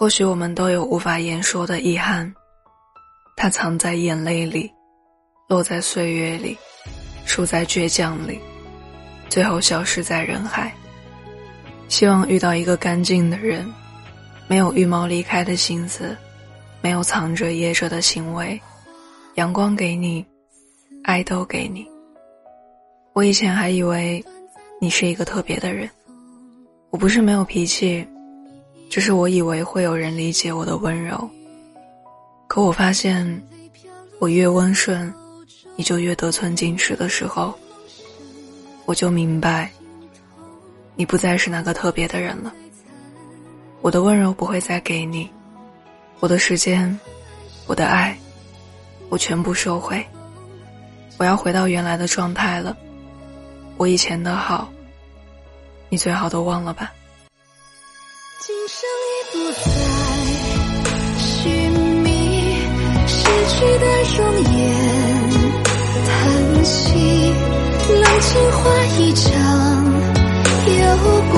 [0.00, 2.34] 或许我们都有无法言说的遗憾，
[3.36, 4.72] 它藏在眼泪里，
[5.46, 6.56] 落在岁月里，
[7.26, 8.40] 输在倔强里，
[9.28, 10.72] 最后消失在人海。
[11.88, 13.70] 希望遇到一个干净的人，
[14.48, 16.16] 没有预谋离开的心思，
[16.80, 18.58] 没有藏着掖着的行为，
[19.34, 20.24] 阳光给你，
[21.04, 21.86] 爱都给你。
[23.12, 24.24] 我以前还以为，
[24.80, 25.90] 你是一个特别的人，
[26.88, 28.08] 我不是没有脾气。
[28.90, 31.30] 只是我以为会有人理解我的温柔，
[32.48, 33.40] 可我发现，
[34.18, 35.14] 我越温顺，
[35.76, 37.54] 你就越得寸进尺的时候，
[38.86, 39.70] 我就明白，
[40.96, 42.52] 你不再是那个特别的人了。
[43.80, 45.30] 我的温柔不会再给你，
[46.18, 46.98] 我的时间，
[47.68, 48.18] 我的爱，
[49.08, 50.04] 我全部收回。
[51.16, 52.76] 我要回到原来的状态了，
[53.76, 54.68] 我以前的好，
[55.88, 56.92] 你最好都忘了吧。
[58.42, 59.62] 今生已不再
[61.18, 61.70] 寻
[62.02, 62.08] 觅
[63.06, 63.18] 失
[63.50, 63.84] 去的
[64.16, 64.18] 容
[64.56, 64.58] 颜，
[66.06, 66.08] 叹
[66.64, 66.74] 息
[67.92, 68.60] 冷清花
[68.98, 69.28] 一场，
[70.66, 70.80] 有
[71.30, 71.36] 过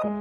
[0.00, 0.12] 如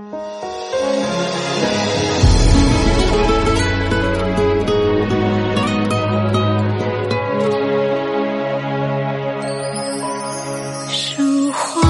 [11.52, 11.82] 花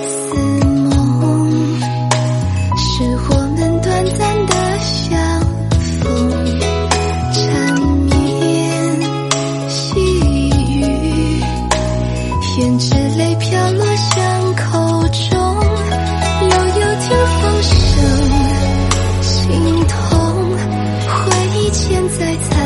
[0.00, 1.80] 似梦
[2.76, 5.18] 是我们短暂的相
[5.80, 6.30] 逢
[7.32, 7.42] 缠
[8.04, 8.08] 绵
[9.68, 9.98] 细
[10.78, 11.42] 雨
[12.40, 15.35] 胭脂泪飘落巷口中
[21.96, 22.65] 现在才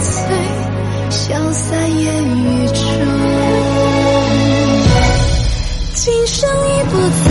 [0.00, 0.08] 醉，
[1.10, 1.68] 消散
[1.98, 2.76] 烟雨中
[5.94, 6.92] 今生已不
[7.28, 7.30] 再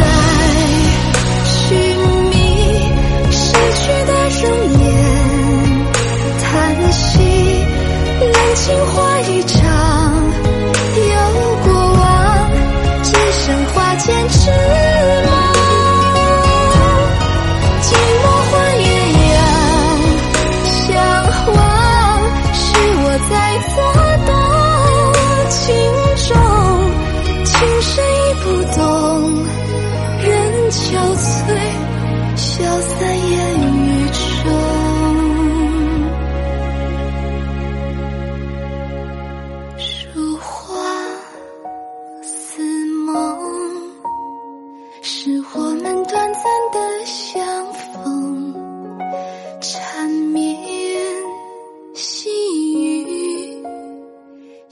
[1.46, 1.58] 寻
[2.30, 2.34] 觅
[3.32, 3.42] 逝
[3.74, 4.44] 去的容
[4.80, 4.82] 颜，
[6.40, 6.48] 叹
[6.92, 7.02] 息
[8.22, 8.24] 冷
[8.56, 9.58] 清花一场，
[27.60, 28.82] 情深已不懂，
[30.24, 30.28] 人
[30.72, 31.46] 憔悴，
[32.38, 32.48] 消
[32.80, 32.90] 散
[33.32, 33.38] 烟
[33.76, 33.86] 雨
[34.44, 34.48] 中。
[40.16, 40.48] 如花
[42.22, 42.64] 似
[43.06, 43.14] 梦，
[45.02, 47.44] 是我们短暂的相
[47.74, 48.56] 逢。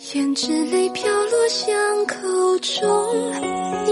[0.09, 1.75] 胭脂泪飘落巷
[2.07, 2.15] 口
[2.59, 2.87] 中，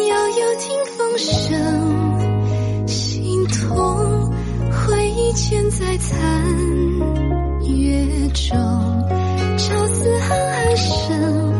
[0.07, 4.31] 悠悠听风声，心痛，
[4.71, 6.15] 回忆嵌在残
[7.67, 8.55] 月中，
[9.57, 11.51] 朝思恨暗生，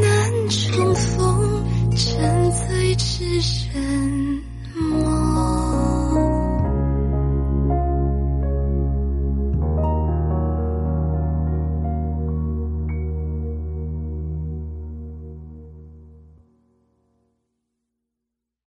[0.00, 1.66] 难重逢，
[1.96, 3.24] 沉醉痴
[3.74, 4.40] 人。